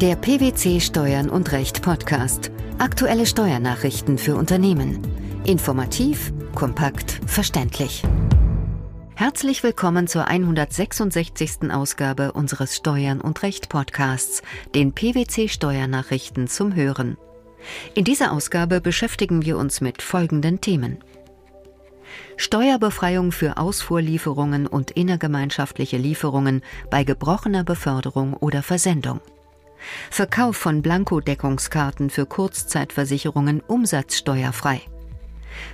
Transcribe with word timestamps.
Der 0.00 0.16
PwC 0.16 0.80
Steuern 0.80 1.28
und 1.28 1.52
Recht 1.52 1.82
Podcast. 1.82 2.50
Aktuelle 2.78 3.26
Steuernachrichten 3.26 4.16
für 4.16 4.34
Unternehmen. 4.34 5.06
Informativ, 5.44 6.32
kompakt, 6.54 7.20
verständlich. 7.26 8.02
Herzlich 9.14 9.62
willkommen 9.62 10.06
zur 10.06 10.26
166. 10.26 11.70
Ausgabe 11.70 12.32
unseres 12.32 12.76
Steuern 12.76 13.20
und 13.20 13.42
Recht 13.42 13.68
Podcasts, 13.68 14.40
den 14.74 14.94
PwC 14.94 15.48
Steuernachrichten 15.48 16.48
zum 16.48 16.74
Hören. 16.74 17.18
In 17.94 18.04
dieser 18.04 18.32
Ausgabe 18.32 18.80
beschäftigen 18.80 19.44
wir 19.44 19.58
uns 19.58 19.82
mit 19.82 20.00
folgenden 20.00 20.62
Themen. 20.62 21.04
Steuerbefreiung 22.38 23.32
für 23.32 23.58
Ausfuhrlieferungen 23.58 24.66
und 24.66 24.92
innergemeinschaftliche 24.92 25.98
Lieferungen 25.98 26.62
bei 26.88 27.04
gebrochener 27.04 27.64
Beförderung 27.64 28.32
oder 28.32 28.62
Versendung. 28.62 29.20
Verkauf 30.10 30.56
von 30.56 30.82
Blankodeckungskarten 30.82 32.10
für 32.10 32.26
Kurzzeitversicherungen 32.26 33.60
umsatzsteuerfrei. 33.60 34.82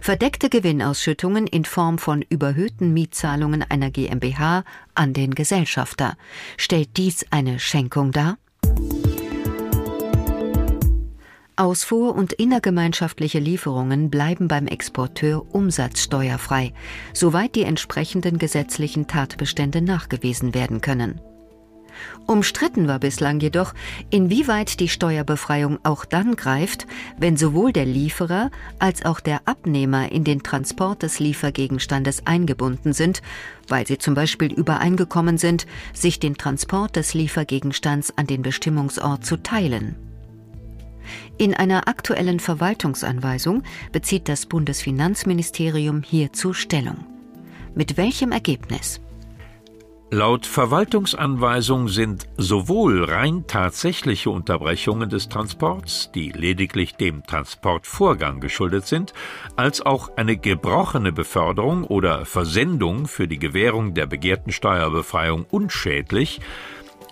Verdeckte 0.01 0.49
Gewinnausschüttungen 0.49 1.47
in 1.47 1.65
Form 1.65 1.99
von 1.99 2.23
überhöhten 2.23 2.93
Mietzahlungen 2.93 3.63
einer 3.63 3.91
GmbH 3.91 4.65
an 4.95 5.13
den 5.13 5.35
Gesellschafter. 5.35 6.17
Stellt 6.57 6.97
dies 6.97 7.27
eine 7.31 7.59
Schenkung 7.59 8.13
dar? 8.13 8.39
Ausfuhr- 11.59 12.15
und 12.15 12.35
innergemeinschaftliche 12.35 13.39
Lieferungen 13.39 14.11
bleiben 14.11 14.47
beim 14.47 14.67
Exporteur 14.67 15.43
umsatzsteuerfrei, 15.55 16.75
soweit 17.15 17.55
die 17.55 17.63
entsprechenden 17.63 18.37
gesetzlichen 18.37 19.07
Tatbestände 19.07 19.81
nachgewiesen 19.81 20.55
werden 20.55 20.83
können. 20.83 21.19
Umstritten 22.27 22.89
war 22.89 22.99
bislang 22.99 23.41
jedoch, 23.41 23.75
inwieweit 24.11 24.81
die 24.81 24.89
Steuerbefreiung 24.89 25.79
auch 25.85 26.05
dann 26.05 26.37
greift, 26.37 26.87
wenn 27.19 27.37
sowohl 27.37 27.73
der 27.73 27.87
Lieferer 27.87 28.51
als 28.79 29.05
auch 29.05 29.21
der 29.21 29.43
Abnehmer 29.45 30.11
in 30.11 30.25
den 30.25 30.43
Transport 30.43 31.03
des 31.03 31.21
Liefergegenstandes 31.21 32.27
eingebunden 32.27 32.93
sind, 32.93 33.23
weil 33.69 33.87
sie 33.87 33.99
zum 33.99 34.15
Beispiel 34.15 34.53
übereingekommen 34.53 35.39
sind, 35.39 35.67
sich 35.93 36.19
den 36.21 36.37
Transport 36.37 36.97
des 36.97 37.15
Liefergegenstands 37.15 38.17
an 38.17 38.27
den 38.27 38.43
Bestimmungsort 38.43 39.25
zu 39.25 39.37
teilen. 39.37 39.97
In 41.39 41.55
einer 41.55 41.89
aktuellen 41.89 42.41
Verwaltungsanweisung 42.41 43.63
bezieht 43.93 44.29
das 44.29 44.47
Bundesfinanzministerium 44.47 46.03
hierzu 46.03 46.53
Stellung. 46.53 47.07
Mit 47.75 47.97
welchem 47.97 48.33
Ergebnis? 48.33 49.01
Laut 50.13 50.47
Verwaltungsanweisung 50.47 51.89
sind 51.89 52.29
sowohl 52.37 53.03
rein 53.03 53.45
tatsächliche 53.49 54.31
Unterbrechungen 54.31 55.11
des 55.11 55.29
Transports, 55.29 56.13
die 56.15 56.31
lediglich 56.31 56.95
dem 56.95 57.25
Transportvorgang 57.27 58.39
geschuldet 58.39 58.87
sind, 58.87 59.15
als 59.57 59.85
auch 59.85 60.17
eine 60.17 60.37
gebrochene 60.37 61.11
Beförderung 61.11 61.83
oder 61.83 62.25
Versendung 62.25 63.09
für 63.09 63.27
die 63.27 63.41
Gewährung 63.41 63.95
der 63.95 64.07
begehrten 64.07 64.53
Steuerbefreiung 64.53 65.45
unschädlich, 65.51 66.41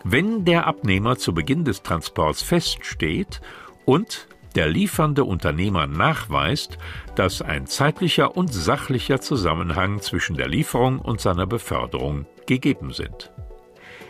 wenn 0.04 0.44
der 0.44 0.68
Abnehmer 0.68 1.16
zu 1.16 1.34
Beginn 1.34 1.64
des 1.64 1.82
Transports 1.82 2.42
feststeht 2.42 3.40
und 3.84 4.28
der 4.54 4.68
liefernde 4.68 5.24
Unternehmer 5.24 5.86
nachweist, 5.86 6.78
dass 7.14 7.42
ein 7.42 7.66
zeitlicher 7.66 8.36
und 8.36 8.52
sachlicher 8.52 9.20
Zusammenhang 9.20 10.00
zwischen 10.00 10.36
der 10.36 10.48
Lieferung 10.48 10.98
und 10.98 11.20
seiner 11.20 11.46
Beförderung 11.46 12.26
gegeben 12.46 12.92
sind. 12.92 13.32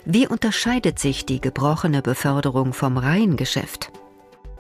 Wie 0.05 0.27
unterscheidet 0.27 0.99
sich 0.99 1.25
die 1.25 1.41
gebrochene 1.41 2.03
Beförderung 2.03 2.75
vom 2.75 2.99
Reihengeschäft? 2.99 3.91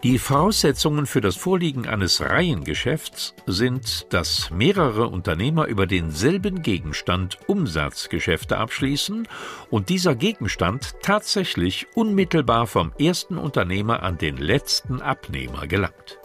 Die 0.05 0.19
Voraussetzungen 0.19 1.06
für 1.06 1.22
das 1.22 1.34
Vorliegen 1.34 1.88
eines 1.88 2.20
Reihengeschäfts 2.20 3.34
sind, 3.47 4.12
dass 4.12 4.50
mehrere 4.50 5.09
Unternehmer 5.09 5.65
über 5.65 5.87
denselben 5.87 6.60
Gegenstand 6.60 7.38
Umsatzgeschäfte 7.47 8.59
abschließen 8.59 9.26
und 9.70 9.88
dieser 9.88 10.14
Gegenstand 10.14 10.97
tatsächlich 11.00 11.87
unmittelbar 11.94 12.66
vom 12.66 12.93
ersten 12.98 13.38
Unternehmer 13.38 14.03
an 14.03 14.19
den 14.19 14.37
letzten 14.37 15.00
Abnehmer 15.00 15.66
gelangt. 15.66 16.19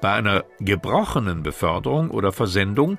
Bei 0.00 0.14
einer 0.14 0.44
gebrochenen 0.58 1.44
Beförderung 1.44 2.10
oder 2.10 2.32
Versendung 2.32 2.98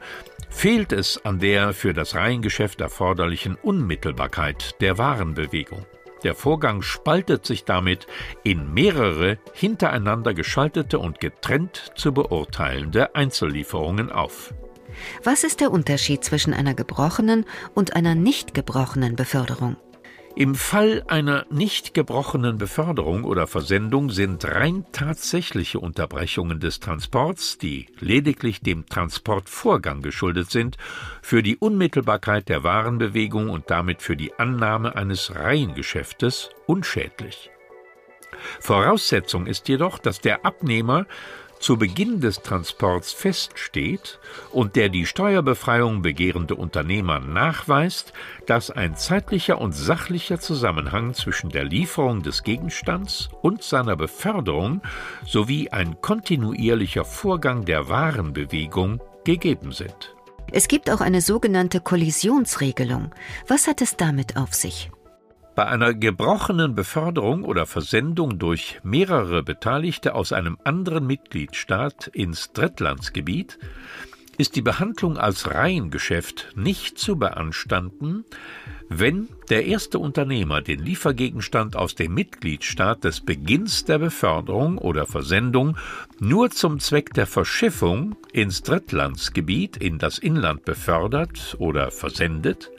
fehlt 0.50 0.94
es 0.94 1.25
an 1.25 1.40
der 1.40 1.74
für 1.74 1.94
das 1.94 2.16
Reihengeschäft 2.16 2.80
erforderlichen 2.80 3.56
Unmittelbarkeit 3.56 4.80
der 4.80 4.97
Warenbewegung. 4.97 5.85
Der 6.24 6.36
Vorgang 6.36 6.82
spaltet 6.82 7.46
sich 7.46 7.66
damit 7.66 8.08
in 8.44 8.74
mehrere 8.74 9.38
hintereinander 9.54 10.34
geschaltete 10.34 11.00
und 11.00 11.20
getrennt 11.20 11.92
zu 11.96 12.14
beurteilende 12.14 13.16
Einzellieferungen 13.16 14.12
auf. 14.12 14.54
Was 15.24 15.44
ist 15.44 15.62
der 15.62 15.72
Unterschied 15.72 16.24
zwischen 16.24 16.54
einer 16.54 16.74
gebrochenen 16.74 17.46
und 17.74 17.96
einer 17.96 18.16
nicht 18.16 18.54
gebrochenen 18.54 19.16
Beförderung? 19.16 19.78
Im 20.41 20.56
Fall 20.56 21.03
einer 21.07 21.46
nicht 21.52 21.94
gebrochenen 21.94 22.57
Beförderung 22.57 23.25
oder 23.25 23.46
Versendung 23.46 24.09
sind 24.09 24.44
rein 24.44 24.88
tatsächliche 24.91 25.79
Unterbrechungen 25.79 26.59
des 26.59 26.79
Transports, 26.79 27.59
die 27.59 27.85
lediglich 28.00 28.59
dem 28.59 28.88
Transportvorgang 28.88 30.01
geschuldet 30.01 30.50
sind, 30.50 30.78
für 31.22 31.44
die 31.44 31.57
Unmittelbarkeit 31.57 32.50
der 32.50 32.63
Warenbewegung 32.63 33.51
und 33.51 33.69
damit 33.69 34.01
für 34.01 34.18
die 34.18 34.34
Annahme 34.34 34.96
eines 34.96 35.35
Reihengeschäftes 35.35 36.50
unschädlich. 36.66 37.51
Voraussetzung 38.59 39.46
ist 39.46 39.68
jedoch, 39.68 40.00
dass 40.00 40.22
der 40.22 40.44
Abnehmer 40.44 41.06
zu 41.62 41.78
Beginn 41.78 42.20
des 42.20 42.42
Transports 42.42 43.14
feststeht 43.14 44.20
und 44.52 44.76
der 44.76 44.90
die 44.90 45.06
Steuerbefreiung 45.06 46.02
begehrende 46.02 46.56
Unternehmer 46.56 47.20
nachweist, 47.20 48.12
dass 48.48 48.72
ein 48.72 48.98
zeitlicher 48.98 49.62
und 49.62 49.74
sachlicher 49.74 50.40
Zusammenhang 50.40 51.14
zwischen 51.14 51.50
der 51.50 51.64
Lieferung 51.64 52.24
des 52.24 52.44
Gegenstands 52.44 53.30
und 53.42 53.64
seiner 53.64 53.96
Beförderung 53.96 54.82
sowie 55.26 55.70
ein 55.70 56.02
kontinuierlicher 56.02 57.06
Vorgang 57.06 57.64
der 57.64 57.88
Warenbewegung 57.88 59.00
gegeben 59.24 59.72
sind. 59.72 60.16
Es 60.52 60.68
gibt 60.68 60.90
auch 60.90 61.00
eine 61.00 61.22
sogenannte 61.22 61.80
Kollisionsregelung. 61.80 63.12
Was 63.48 63.68
hat 63.68 63.82
es 63.82 63.96
damit 63.96 64.36
auf 64.36 64.54
sich? 64.54 64.92
Bei 65.53 65.67
einer 65.67 65.94
gebrochenen 65.94 66.75
Beförderung 66.75 67.44
oder 67.44 67.66
Versendung 67.66 68.39
durch 68.39 68.79
mehrere 68.84 69.44
Beteiligte 69.44 70.16
aus 70.16 70.31
einem 70.31 70.57
anderen 70.63 71.06
Mitgliedstaat 71.06 72.07
ins 72.07 72.53
Drittlandsgebiet 72.53 73.59
ist 74.38 74.56
die 74.56 74.62
Behandlung 74.62 75.17
als 75.17 75.53
Reihengeschäft 75.53 76.53
nicht 76.56 76.97
zu 76.97 77.17
beanstanden, 77.17 78.23
wenn 78.88 79.28
der 79.50 79.66
erste 79.66 80.00
Unternehmer 80.00 80.62
den 80.62 80.79
Liefergegenstand 80.79 81.75
aus 81.75 81.95
dem 81.95 82.13
Mitgliedstaat 82.13 83.03
des 83.03 83.19
Beginns 83.22 83.83
der 83.83 84.00
Beförderung 84.00 84.78
oder 84.78 85.06
Versendung 85.06 85.78
nur 86.19 86.50
zum 86.50 86.79
Zweck 86.79 87.13
der 87.13 87.28
Verschiffung 87.28 88.16
ins 88.31 88.63
Drittlandsgebiet 88.63 89.78
in 89.78 89.97
das 89.97 90.18
Inland 90.18 90.63
befördert 90.63 91.56
oder 91.59 91.91
versendet, 91.91 92.72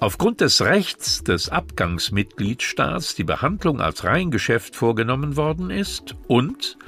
Aufgrund 0.00 0.40
des 0.40 0.60
Rechts 0.62 1.24
des 1.24 1.48
Abgangsmitgliedstaats 1.48 3.16
die 3.16 3.24
Behandlung 3.24 3.80
als 3.80 4.04
Reihengeschäft 4.04 4.76
vorgenommen 4.76 5.36
worden 5.36 5.70
ist 5.70 6.14
und 6.28 6.78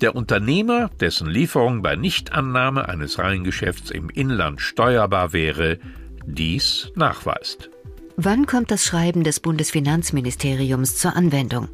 der 0.00 0.16
Unternehmer, 0.16 0.88
dessen 1.00 1.28
Lieferung 1.28 1.82
bei 1.82 1.94
Nichtannahme 1.94 2.88
eines 2.88 3.18
Reihengeschäfts 3.18 3.90
im 3.90 4.08
Inland 4.08 4.62
steuerbar 4.62 5.34
wäre, 5.34 5.78
dies 6.26 6.90
nachweist. 6.94 7.70
Wann 8.16 8.46
kommt 8.46 8.70
das 8.70 8.84
Schreiben 8.84 9.24
des 9.24 9.40
Bundesfinanzministeriums 9.40 10.96
zur 10.96 11.16
Anwendung? 11.16 11.68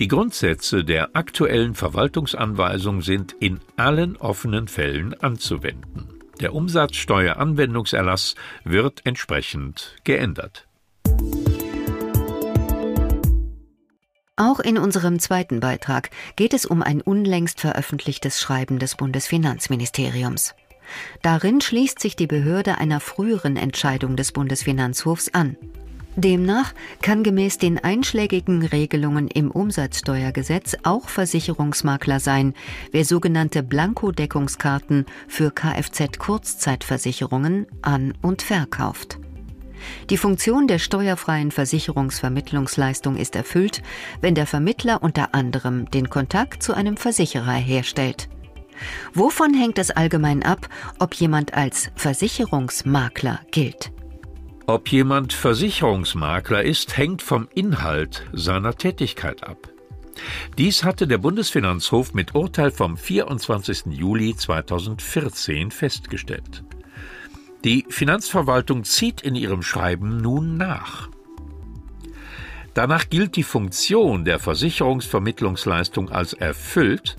Die 0.00 0.08
Grundsätze 0.08 0.84
der 0.84 1.14
aktuellen 1.14 1.74
Verwaltungsanweisung 1.74 3.02
sind 3.02 3.34
in 3.38 3.60
allen 3.76 4.16
offenen 4.16 4.68
Fällen 4.68 5.14
anzuwenden. 5.20 6.15
Der 6.40 6.54
Umsatzsteueranwendungserlass 6.54 8.34
wird 8.64 9.00
entsprechend 9.04 9.96
geändert. 10.04 10.66
Auch 14.38 14.60
in 14.60 14.76
unserem 14.76 15.18
zweiten 15.18 15.60
Beitrag 15.60 16.10
geht 16.36 16.52
es 16.52 16.66
um 16.66 16.82
ein 16.82 17.00
unlängst 17.00 17.58
veröffentlichtes 17.58 18.38
Schreiben 18.38 18.78
des 18.78 18.96
Bundesfinanzministeriums. 18.96 20.54
Darin 21.22 21.62
schließt 21.62 21.98
sich 21.98 22.16
die 22.16 22.26
Behörde 22.26 22.76
einer 22.76 23.00
früheren 23.00 23.56
Entscheidung 23.56 24.14
des 24.14 24.32
Bundesfinanzhofs 24.32 25.32
an. 25.32 25.56
Demnach 26.16 26.74
kann 27.02 27.22
gemäß 27.22 27.58
den 27.58 27.78
einschlägigen 27.78 28.64
Regelungen 28.64 29.28
im 29.28 29.50
Umsatzsteuergesetz 29.50 30.78
auch 30.82 31.10
Versicherungsmakler 31.10 32.20
sein, 32.20 32.54
wer 32.90 33.04
sogenannte 33.04 33.62
Blankodeckungskarten 33.62 35.04
für 35.28 35.50
Kfz-Kurzzeitversicherungen 35.50 37.66
an 37.82 38.14
und 38.22 38.40
verkauft. 38.40 39.18
Die 40.08 40.16
Funktion 40.16 40.66
der 40.66 40.78
steuerfreien 40.78 41.50
Versicherungsvermittlungsleistung 41.50 43.16
ist 43.16 43.36
erfüllt, 43.36 43.82
wenn 44.22 44.34
der 44.34 44.46
Vermittler 44.46 45.02
unter 45.02 45.34
anderem 45.34 45.90
den 45.90 46.08
Kontakt 46.08 46.62
zu 46.62 46.72
einem 46.72 46.96
Versicherer 46.96 47.52
herstellt. 47.52 48.30
Wovon 49.12 49.52
hängt 49.52 49.78
es 49.78 49.90
allgemein 49.90 50.42
ab, 50.42 50.70
ob 50.98 51.12
jemand 51.14 51.52
als 51.52 51.90
Versicherungsmakler 51.94 53.40
gilt? 53.50 53.92
Ob 54.68 54.88
jemand 54.88 55.32
Versicherungsmakler 55.32 56.64
ist, 56.64 56.96
hängt 56.96 57.22
vom 57.22 57.46
Inhalt 57.54 58.26
seiner 58.32 58.74
Tätigkeit 58.74 59.44
ab. 59.44 59.68
Dies 60.58 60.82
hatte 60.82 61.06
der 61.06 61.18
Bundesfinanzhof 61.18 62.14
mit 62.14 62.34
Urteil 62.34 62.72
vom 62.72 62.96
24. 62.96 63.86
Juli 63.90 64.34
2014 64.34 65.70
festgestellt. 65.70 66.64
Die 67.64 67.86
Finanzverwaltung 67.88 68.82
zieht 68.82 69.20
in 69.20 69.36
ihrem 69.36 69.62
Schreiben 69.62 70.16
nun 70.16 70.56
nach. 70.56 71.10
Danach 72.74 73.08
gilt 73.08 73.36
die 73.36 73.44
Funktion 73.44 74.24
der 74.24 74.40
Versicherungsvermittlungsleistung 74.40 76.10
als 76.10 76.32
erfüllt, 76.32 77.16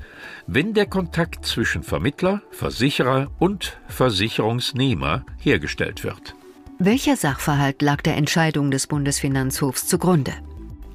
wenn 0.47 0.73
der 0.73 0.85
Kontakt 0.85 1.45
zwischen 1.45 1.81
Vermittler, 1.81 2.41
Versicherer 2.51 3.31
und 3.39 3.79
Versicherungsnehmer 3.88 5.25
hergestellt 5.39 6.03
wird. 6.03 6.35
Welcher 6.79 7.15
Sachverhalt 7.15 7.81
lag 7.81 8.03
der 8.03 8.18
Entscheidung 8.18 8.69
des 8.69 8.85
Bundesfinanzhofs 8.85 9.88
zugrunde? 9.88 10.33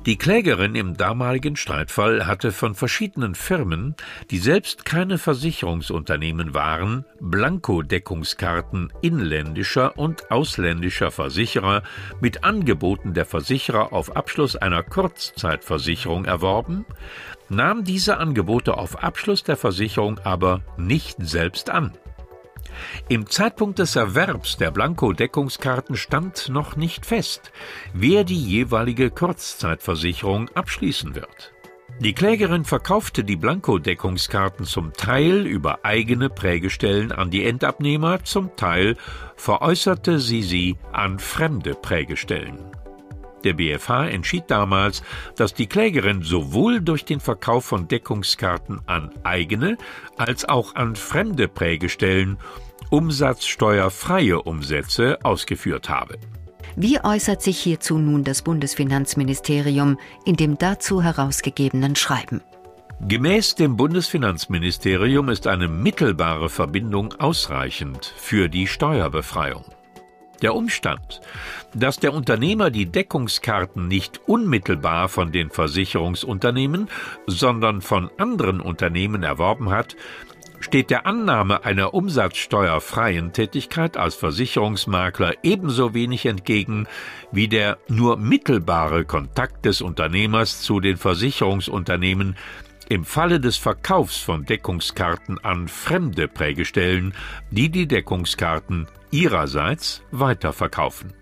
Die 0.06 0.17
Klägerin 0.17 0.76
im 0.76 0.96
damaligen 0.96 1.56
Streitfall 1.56 2.26
hatte 2.26 2.52
von 2.52 2.76
verschiedenen 2.76 3.34
Firmen, 3.34 3.96
die 4.31 4.38
selbst 4.38 4.84
keine 4.84 5.19
Versicherungsunternehmen 5.19 6.55
waren, 6.55 7.05
Blankodeckungskarten 7.20 8.93
inländischer 9.00 9.99
und 9.99 10.31
ausländischer 10.31 11.11
Versicherer 11.11 11.82
mit 12.20 12.44
Angeboten 12.44 13.12
der 13.12 13.26
Versicherer 13.26 13.93
auf 13.93 14.14
Abschluss 14.14 14.55
einer 14.55 14.85
Kurzzeitversicherung 14.85 16.26
erworben, 16.26 16.85
nahm 17.49 17.82
diese 17.82 18.19
Angebote 18.19 18.76
auf 18.76 19.02
Abschluss 19.02 19.43
der 19.43 19.56
Versicherung 19.56 20.20
aber 20.20 20.62
nicht 20.76 21.17
selbst 21.19 21.70
an. 21.70 21.93
Im 23.09 23.29
Zeitpunkt 23.29 23.79
des 23.79 23.97
Erwerbs 23.97 24.57
der 24.57 24.71
Blanko-Deckungskarten 24.71 25.97
stand 25.97 26.49
noch 26.49 26.77
nicht 26.77 27.07
fest, 27.07 27.53
wer 27.93 28.25
die 28.25 28.41
jeweilige 28.43 29.11
Kurzzeitversicherung 29.11 30.49
abschließen 30.51 31.15
wird. 31.15 31.53
Die 32.01 32.15
Klägerin 32.15 32.65
verkaufte 32.65 33.23
die 33.23 33.37
Blanko-Deckungskarten 33.37 34.65
zum 34.65 34.93
Teil 34.93 35.47
über 35.47 35.85
eigene 35.85 36.31
Prägestellen 36.31 37.13
an 37.13 37.31
die 37.31 37.45
Endabnehmer, 37.45 38.25
zum 38.25 38.57
Teil 38.57 38.97
veräußerte 39.37 40.19
sie 40.19 40.43
sie 40.43 40.77
an 40.93 41.19
fremde 41.19 41.75
Prägestellen. 41.75 42.81
Der 43.44 43.55
BFH 43.55 44.09
entschied 44.09 44.44
damals, 44.49 45.03
dass 45.37 45.55
die 45.55 45.67
Klägerin 45.67 46.23
sowohl 46.23 46.81
durch 46.81 47.05
den 47.05 47.21
Verkauf 47.21 47.65
von 47.65 47.89
Deckungskarten 47.89 48.81
an 48.87 49.11
eigene 49.25 49.77
als 50.17 50.44
auch 50.44 50.75
an 50.75 50.97
fremde 50.97 51.49
Prägestellen 51.49 52.39
umsatzsteuerfreie 52.91 54.43
Umsätze 54.43 55.19
ausgeführt 55.23 55.89
habe. 55.89 56.19
Wie 56.77 57.00
äußert 57.03 57.43
sich 57.43 57.59
hierzu 57.59 57.99
nun 57.99 58.25
das 58.25 58.43
Bundesfinanzministerium 58.43 59.99
in 60.25 60.37
dem 60.37 60.56
dazu 60.56 61.03
herausgegebenen 61.03 61.97
Schreiben? 61.97 62.41
Gemäß 63.09 63.56
dem 63.56 63.77
Bundesfinanzministerium 63.77 65.29
ist 65.29 65.49
eine 65.49 65.69
mittelbare 65.69 66.49
Verbindung 66.49 67.15
ausreichend 67.15 68.06
für 68.17 68.49
die 68.49 68.69
Steuerbefreiung. 68.69 69.65
Der 70.43 70.55
Umstand, 70.56 71.21
dass 71.73 72.00
der 72.00 72.12
Unternehmer 72.12 72.71
die 72.71 72.87
Deckungskarten 72.87 73.87
nicht 73.87 74.21
unmittelbar 74.27 75.09
von 75.09 75.31
den 75.31 75.50
Versicherungsunternehmen, 75.50 76.89
sondern 77.27 77.81
von 77.81 78.11
anderen 78.19 78.61
Unternehmen 78.61 79.23
erworben 79.23 79.71
hat, 79.71 79.97
steht 80.59 80.91
der 80.91 81.06
Annahme 81.06 81.65
einer 81.65 81.94
umsatzsteuerfreien 81.94 83.33
Tätigkeit 83.33 83.97
als 83.97 84.15
Versicherungsmakler 84.15 85.35
ebenso 85.43 85.94
wenig 85.94 86.27
entgegen 86.27 86.87
wie 87.31 87.49
der 87.49 87.79
nur 87.88 88.17
mittelbare 88.17 89.05
Kontakt 89.05 89.65
des 89.65 89.81
Unternehmers 89.81 90.62
zu 90.62 90.81
den 90.81 90.97
Versicherungsunternehmen 90.97 92.37
im 92.93 93.06
Falle 93.06 93.41
des 93.41 93.56
Verkaufs 93.56 94.19
von 94.19 94.44
Deckungskarten 94.44 95.43
an 95.43 95.67
fremde 95.67 96.29
Prägestellen, 96.29 97.15
die 97.50 97.71
die 97.71 97.89
Deckungskarten 97.89 98.87
ihrerseits 99.11 100.03
weiterverkaufen. 100.11 101.15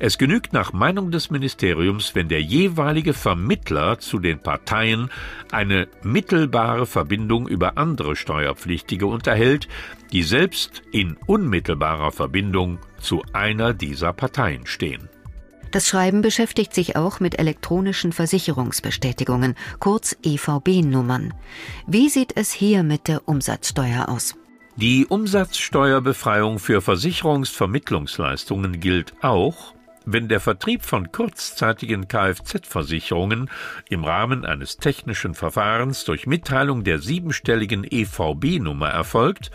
Es 0.00 0.18
genügt 0.18 0.52
nach 0.52 0.72
Meinung 0.72 1.12
des 1.12 1.30
Ministeriums, 1.30 2.16
wenn 2.16 2.28
der 2.28 2.42
jeweilige 2.42 3.14
Vermittler 3.14 4.00
zu 4.00 4.18
den 4.18 4.40
Parteien 4.40 5.08
eine 5.52 5.86
mittelbare 6.02 6.86
Verbindung 6.86 7.46
über 7.46 7.78
andere 7.78 8.16
Steuerpflichtige 8.16 9.06
unterhält, 9.06 9.68
die 10.10 10.24
selbst 10.24 10.82
in 10.90 11.16
unmittelbarer 11.26 12.10
Verbindung 12.10 12.80
zu 12.98 13.22
einer 13.32 13.72
dieser 13.72 14.12
Parteien 14.12 14.66
stehen. 14.66 15.11
Das 15.72 15.88
Schreiben 15.88 16.20
beschäftigt 16.20 16.74
sich 16.74 16.96
auch 16.96 17.18
mit 17.18 17.38
elektronischen 17.38 18.12
Versicherungsbestätigungen, 18.12 19.56
kurz 19.80 20.14
EVB-Nummern. 20.22 21.32
Wie 21.86 22.10
sieht 22.10 22.36
es 22.36 22.52
hier 22.52 22.82
mit 22.82 23.08
der 23.08 23.26
Umsatzsteuer 23.26 24.10
aus? 24.10 24.34
Die 24.76 25.06
Umsatzsteuerbefreiung 25.06 26.58
für 26.58 26.82
Versicherungsvermittlungsleistungen 26.82 28.80
gilt 28.80 29.14
auch, 29.22 29.72
wenn 30.04 30.28
der 30.28 30.40
Vertrieb 30.40 30.84
von 30.84 31.10
kurzzeitigen 31.10 32.06
Kfz-Versicherungen 32.06 33.50
im 33.88 34.04
Rahmen 34.04 34.44
eines 34.44 34.76
technischen 34.76 35.34
Verfahrens 35.34 36.04
durch 36.04 36.26
Mitteilung 36.26 36.84
der 36.84 36.98
siebenstelligen 36.98 37.86
EVB-Nummer 37.90 38.88
erfolgt, 38.88 39.50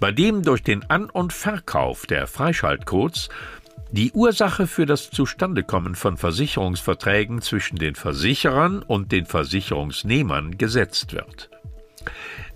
bei 0.00 0.10
dem 0.10 0.42
durch 0.42 0.64
den 0.64 0.90
An- 0.90 1.10
und 1.10 1.32
Verkauf 1.32 2.06
der 2.06 2.26
Freischaltcodes 2.26 3.28
die 3.94 4.10
Ursache 4.10 4.66
für 4.66 4.86
das 4.86 5.10
Zustandekommen 5.12 5.94
von 5.94 6.16
Versicherungsverträgen 6.16 7.40
zwischen 7.40 7.76
den 7.76 7.94
Versicherern 7.94 8.82
und 8.82 9.12
den 9.12 9.24
Versicherungsnehmern 9.24 10.58
gesetzt 10.58 11.12
wird. 11.12 11.48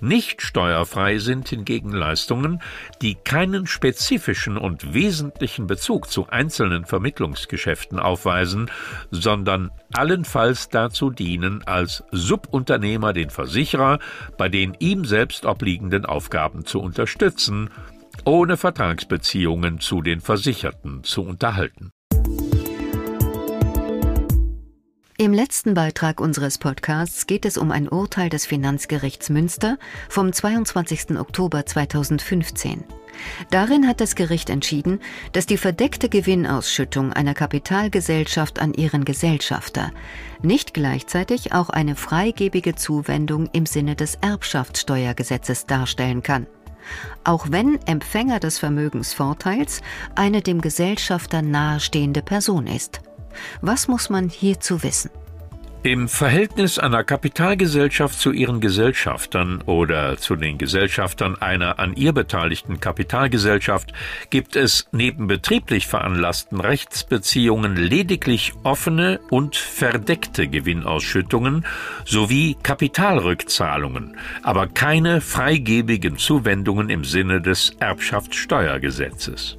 Nicht 0.01 0.43
steuerfrei 0.43 1.19
sind 1.19 1.49
hingegen 1.49 1.93
Leistungen, 1.93 2.61
die 3.03 3.15
keinen 3.15 3.69
spezifischen 3.69 4.57
und 4.57 4.95
wesentlichen 4.95 5.69
Bezug 5.69 6.11
zu 6.11 6.29
einzelnen 6.29 6.85
Vermittlungsgeschäften 6.87 8.01
aufweisen, 8.01 8.69
sondern 9.13 9.71
allenfalls 9.93 10.71
dazu 10.71 11.11
dienen, 11.11 11.63
als 11.67 12.03
Subunternehmer 12.11 13.13
den 13.13 13.31
Versicherer 13.31 14.01
bei 14.37 14.49
den 14.49 14.77
ihm 14.81 15.05
selbst 15.05 15.47
obliegenden 15.47 16.05
Aufgaben 16.05 16.65
zu 16.65 16.81
unterstützen, 16.81 17.71
ohne 18.29 18.59
Vertragsbeziehungen 18.59 19.81
zu 19.81 20.03
den 20.03 20.21
Versicherten 20.21 21.03
zu 21.03 21.23
unterhalten. 21.23 21.93
Im 25.17 25.33
letzten 25.33 25.73
Beitrag 25.73 26.21
unseres 26.21 26.59
Podcasts 26.59 27.27
geht 27.27 27.47
es 27.47 27.57
um 27.57 27.73
ein 27.73 27.89
Urteil 27.89 28.29
des 28.29 28.45
Finanzgerichts 28.45 29.31
Münster 29.31 29.79
vom 30.11 30.31
22. 30.31 31.19
Oktober 31.19 31.65
2015. 31.65 32.85
Darin 33.51 33.89
hat 33.89 34.01
das 34.03 34.15
Gericht 34.15 34.51
entschieden, 34.51 35.01
dass 35.33 35.47
die 35.47 35.57
verdeckte 35.57 36.11
Gewinnausschüttung 36.11 37.15
einer 37.15 37.35
Kapitalgesellschaft 37.35 38.61
an 38.61 38.75
ihren 38.75 39.07
Gesellschafter 39.07 39.91
nicht 40.43 40.75
gleichzeitig 40.75 41.53
auch 41.53 41.71
eine 41.71 41.97
freigebige 41.97 42.75
Zuwendung 42.75 43.49
im 43.55 43.65
Sinne 43.65 43.97
des 43.97 44.17
Erbschaftssteuergesetzes 44.17 45.65
darstellen 45.65 46.23
kann. 46.23 46.47
Auch 47.25 47.47
wenn 47.51 47.79
Empfänger 47.87 48.41
des 48.41 48.59
Vermögensvorteils 48.59 49.83
eine 50.15 50.43
dem 50.43 50.61
Gesellschafter 50.61 51.43
nahestehende 51.43 52.23
Person 52.23 52.67
ist. 52.67 53.01
Was 53.61 53.89
muss 53.89 54.11
man 54.11 54.29
hierzu 54.29 54.83
wissen? 54.83 55.11
Im 55.89 56.07
Verhältnis 56.07 56.79
einer 56.79 57.03
Kapitalgesellschaft 57.03 58.21
zu 58.21 58.31
ihren 58.31 58.61
Gesellschaftern 58.61 59.63
oder 59.63 60.19
zu 60.19 60.37
den 60.37 60.59
Gesellschaftern 60.59 61.37
einer 61.37 61.79
an 61.79 61.97
ihr 61.97 62.13
beteiligten 62.13 62.79
Kapitalgesellschaft 62.79 63.95
gibt 64.29 64.55
es 64.55 64.87
neben 64.93 65.29
betrieblich 65.29 65.87
veranlassten 65.87 66.61
Rechtsbeziehungen 66.61 67.75
lediglich 67.77 68.53
offene 68.65 69.19
und 69.31 69.57
verdeckte 69.57 70.47
Gewinnausschüttungen 70.47 71.65
sowie 72.05 72.59
Kapitalrückzahlungen, 72.63 74.19
aber 74.43 74.67
keine 74.67 75.23
freigebigen 75.23 76.19
Zuwendungen 76.19 76.91
im 76.91 77.05
Sinne 77.05 77.41
des 77.41 77.71
Erbschaftssteuergesetzes. 77.81 79.57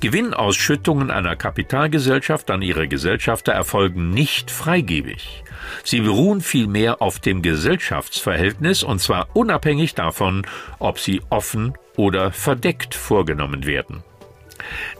Gewinnausschüttungen 0.00 1.10
einer 1.10 1.36
Kapitalgesellschaft 1.36 2.50
an 2.50 2.62
ihre 2.62 2.88
Gesellschafter 2.88 3.52
erfolgen 3.52 4.10
nicht 4.10 4.50
freigebig. 4.50 5.44
Sie 5.84 6.00
beruhen 6.00 6.40
vielmehr 6.40 7.02
auf 7.02 7.18
dem 7.18 7.42
Gesellschaftsverhältnis 7.42 8.82
und 8.82 9.00
zwar 9.00 9.28
unabhängig 9.34 9.94
davon, 9.94 10.46
ob 10.78 10.98
sie 10.98 11.22
offen 11.30 11.74
oder 11.96 12.32
verdeckt 12.32 12.94
vorgenommen 12.94 13.66
werden. 13.66 14.02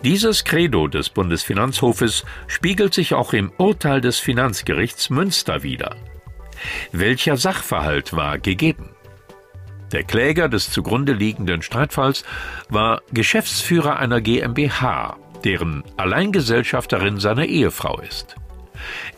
Dieses 0.04 0.44
Credo 0.44 0.88
des 0.88 1.10
Bundesfinanzhofes 1.10 2.24
spiegelt 2.46 2.94
sich 2.94 3.14
auch 3.14 3.32
im 3.32 3.52
Urteil 3.58 4.00
des 4.00 4.18
Finanzgerichts 4.18 5.10
Münster 5.10 5.62
wider. 5.62 5.96
Welcher 6.92 7.36
Sachverhalt 7.36 8.14
war 8.14 8.38
gegeben? 8.38 8.90
Der 9.92 10.04
Kläger 10.04 10.48
des 10.48 10.70
zugrunde 10.70 11.12
liegenden 11.12 11.62
Streitfalls 11.62 12.24
war 12.68 13.02
Geschäftsführer 13.12 13.98
einer 13.98 14.20
GmbH, 14.20 15.16
deren 15.44 15.82
Alleingesellschafterin 15.96 17.18
seine 17.18 17.46
Ehefrau 17.46 18.00
ist. 18.00 18.36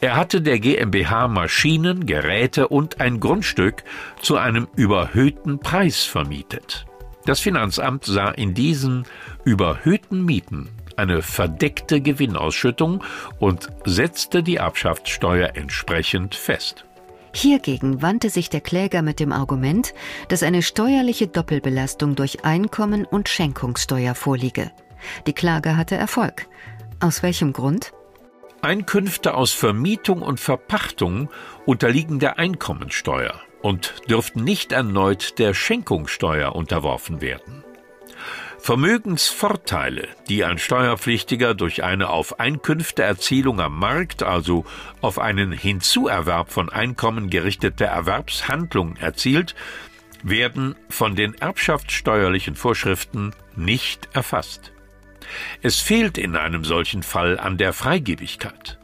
Er 0.00 0.16
hatte 0.16 0.40
der 0.40 0.58
GmbH 0.58 1.28
Maschinen, 1.28 2.06
Geräte 2.06 2.68
und 2.68 3.00
ein 3.00 3.20
Grundstück 3.20 3.84
zu 4.20 4.36
einem 4.36 4.66
überhöhten 4.74 5.60
Preis 5.60 6.04
vermietet. 6.04 6.86
Das 7.26 7.40
Finanzamt 7.40 8.04
sah 8.04 8.30
in 8.30 8.54
diesen 8.54 9.04
überhöhten 9.44 10.24
Mieten 10.24 10.70
eine 10.96 11.22
verdeckte 11.22 12.00
Gewinnausschüttung 12.00 13.02
und 13.38 13.68
setzte 13.84 14.42
die 14.42 14.56
Erbschaftssteuer 14.56 15.50
entsprechend 15.54 16.34
fest. 16.34 16.84
Hiergegen 17.34 18.02
wandte 18.02 18.30
sich 18.30 18.50
der 18.50 18.60
Kläger 18.60 19.02
mit 19.02 19.18
dem 19.18 19.32
Argument, 19.32 19.94
dass 20.28 20.42
eine 20.42 20.62
steuerliche 20.62 21.26
Doppelbelastung 21.26 22.14
durch 22.14 22.44
Einkommen 22.44 23.04
und 23.04 23.28
Schenkungssteuer 23.28 24.14
vorliege. 24.14 24.70
Die 25.26 25.32
Klage 25.32 25.76
hatte 25.76 25.96
Erfolg. 25.96 26.46
Aus 27.00 27.22
welchem 27.22 27.52
Grund? 27.52 27.92
Einkünfte 28.60 29.34
aus 29.34 29.52
Vermietung 29.52 30.22
und 30.22 30.38
Verpachtung 30.38 31.30
unterliegen 31.66 32.20
der 32.20 32.38
Einkommensteuer 32.38 33.34
und 33.60 33.94
dürften 34.08 34.44
nicht 34.44 34.70
erneut 34.70 35.38
der 35.38 35.52
Schenkungssteuer 35.54 36.54
unterworfen 36.54 37.20
werden. 37.20 37.64
Vermögensvorteile, 38.62 40.06
die 40.28 40.44
ein 40.44 40.56
Steuerpflichtiger 40.56 41.52
durch 41.54 41.82
eine 41.82 42.10
auf 42.10 42.38
Einkünfteerzielung 42.38 43.60
am 43.60 43.76
Markt, 43.76 44.22
also 44.22 44.64
auf 45.00 45.18
einen 45.18 45.50
Hinzuerwerb 45.50 46.52
von 46.52 46.68
Einkommen 46.68 47.28
gerichtete 47.28 47.86
Erwerbshandlung 47.86 48.94
erzielt, 48.98 49.56
werden 50.22 50.76
von 50.88 51.16
den 51.16 51.34
erbschaftssteuerlichen 51.34 52.54
Vorschriften 52.54 53.34
nicht 53.56 54.08
erfasst. 54.12 54.72
Es 55.60 55.80
fehlt 55.80 56.16
in 56.16 56.36
einem 56.36 56.62
solchen 56.62 57.02
Fall 57.02 57.40
an 57.40 57.58
der 57.58 57.72
Freigebigkeit. 57.72 58.78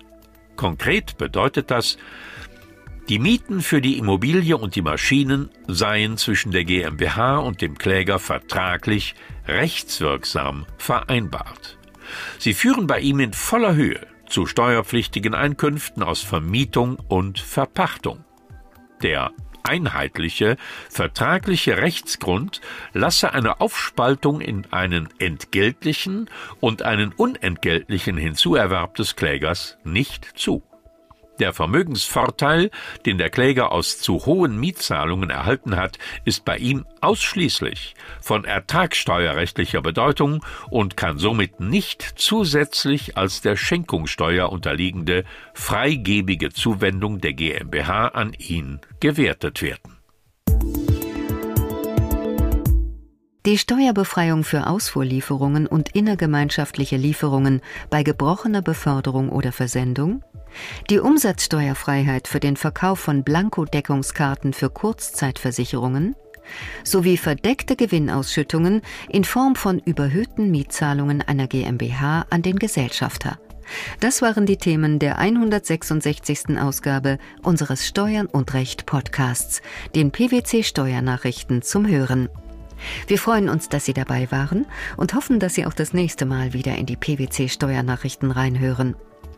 Konkret 0.56 1.18
bedeutet 1.18 1.70
das, 1.70 1.98
die 3.08 3.20
Mieten 3.20 3.62
für 3.62 3.80
die 3.80 3.96
Immobilie 3.96 4.56
und 4.56 4.74
die 4.74 4.82
Maschinen 4.82 5.48
seien 5.66 6.18
zwischen 6.18 6.50
der 6.50 6.64
GmbH 6.64 7.38
und 7.38 7.62
dem 7.62 7.78
Kläger 7.78 8.18
vertraglich 8.18 9.14
rechtswirksam 9.48 10.66
vereinbart. 10.76 11.78
Sie 12.38 12.54
führen 12.54 12.86
bei 12.86 13.00
ihm 13.00 13.20
in 13.20 13.32
voller 13.32 13.74
Höhe 13.74 14.06
zu 14.28 14.46
steuerpflichtigen 14.46 15.34
Einkünften 15.34 16.02
aus 16.02 16.22
Vermietung 16.22 16.98
und 17.08 17.38
Verpachtung. 17.38 18.24
Der 19.02 19.32
einheitliche, 19.62 20.56
vertragliche 20.88 21.76
Rechtsgrund 21.76 22.60
lasse 22.92 23.32
eine 23.32 23.60
Aufspaltung 23.60 24.40
in 24.40 24.66
einen 24.70 25.08
entgeltlichen 25.18 26.30
und 26.60 26.82
einen 26.82 27.12
unentgeltlichen 27.12 28.16
Hinzuerwerb 28.16 28.94
des 28.94 29.16
Klägers 29.16 29.78
nicht 29.84 30.32
zu. 30.36 30.62
Der 31.38 31.52
Vermögensvorteil, 31.52 32.70
den 33.06 33.18
der 33.18 33.30
Kläger 33.30 33.70
aus 33.70 34.00
zu 34.00 34.26
hohen 34.26 34.58
Mietzahlungen 34.58 35.30
erhalten 35.30 35.76
hat, 35.76 35.98
ist 36.24 36.44
bei 36.44 36.56
ihm 36.56 36.84
ausschließlich 37.00 37.94
von 38.20 38.44
ertragssteuerrechtlicher 38.44 39.80
Bedeutung 39.80 40.44
und 40.70 40.96
kann 40.96 41.18
somit 41.18 41.60
nicht 41.60 42.14
zusätzlich 42.16 43.16
als 43.16 43.40
der 43.40 43.56
Schenkungssteuer 43.56 44.50
unterliegende 44.50 45.24
freigebige 45.54 46.50
Zuwendung 46.50 47.20
der 47.20 47.34
GmbH 47.34 48.08
an 48.08 48.32
ihn 48.32 48.80
gewertet 48.98 49.62
werden. 49.62 49.98
Die 53.46 53.56
Steuerbefreiung 53.56 54.44
für 54.44 54.66
Ausfuhrlieferungen 54.66 55.66
und 55.66 55.94
innergemeinschaftliche 55.94 56.96
Lieferungen 56.96 57.62
bei 57.88 58.02
gebrochener 58.02 58.60
Beförderung 58.60 59.30
oder 59.30 59.52
Versendung 59.52 60.22
die 60.90 60.98
Umsatzsteuerfreiheit 60.98 62.28
für 62.28 62.40
den 62.40 62.56
Verkauf 62.56 62.98
von 62.98 63.24
Blankodeckungskarten 63.24 64.52
für 64.52 64.70
Kurzzeitversicherungen 64.70 66.14
sowie 66.84 67.16
verdeckte 67.16 67.76
Gewinnausschüttungen 67.76 68.82
in 69.08 69.24
Form 69.24 69.54
von 69.54 69.78
überhöhten 69.80 70.50
Mietzahlungen 70.50 71.22
einer 71.22 71.46
GmbH 71.46 72.26
an 72.30 72.42
den 72.42 72.58
Gesellschafter. 72.58 73.38
Das 74.00 74.22
waren 74.22 74.46
die 74.46 74.56
Themen 74.56 74.98
der 74.98 75.18
166. 75.18 76.58
Ausgabe 76.58 77.18
unseres 77.42 77.86
Steuern 77.86 78.26
und 78.26 78.54
Recht 78.54 78.86
Podcasts, 78.86 79.60
den 79.94 80.10
PwC 80.10 80.62
Steuernachrichten 80.62 81.62
zum 81.62 81.86
Hören. 81.86 82.28
Wir 83.06 83.18
freuen 83.18 83.48
uns, 83.48 83.68
dass 83.68 83.84
Sie 83.84 83.92
dabei 83.92 84.30
waren 84.30 84.66
und 84.96 85.14
hoffen, 85.14 85.40
dass 85.40 85.54
Sie 85.54 85.66
auch 85.66 85.74
das 85.74 85.92
nächste 85.92 86.26
Mal 86.26 86.52
wieder 86.52 86.76
in 86.76 86.86
die 86.86 86.96
PwC 86.96 87.48
Steuernachrichten 87.48 88.30
reinhören. 88.30 88.96